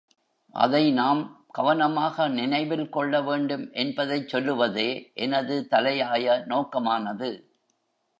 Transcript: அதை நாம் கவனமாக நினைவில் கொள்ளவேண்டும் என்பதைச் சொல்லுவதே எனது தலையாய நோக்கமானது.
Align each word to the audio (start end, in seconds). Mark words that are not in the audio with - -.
அதை 0.53 0.91
நாம் 0.91 1.19
கவனமாக 1.51 2.27
நினைவில் 2.29 2.89
கொள்ளவேண்டும் 2.89 3.69
என்பதைச் 3.73 4.27
சொல்லுவதே 4.27 4.87
எனது 5.13 5.67
தலையாய 5.69 6.39
நோக்கமானது. 6.47 7.29